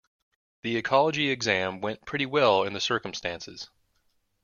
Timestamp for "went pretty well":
1.79-2.63